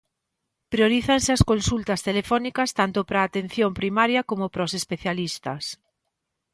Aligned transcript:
Priorízanse 0.73 1.31
as 1.37 1.45
consultas 1.51 2.03
telefónicas 2.07 2.69
tanto 2.79 2.99
para 3.07 3.19
a 3.21 3.27
Atención 3.29 3.71
Primaria 3.79 4.21
como 4.29 4.45
para 4.53 4.67
os 4.67 4.73
especialistas. 4.81 5.63